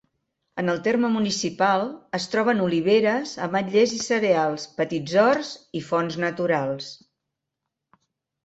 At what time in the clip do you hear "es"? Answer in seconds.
2.19-2.25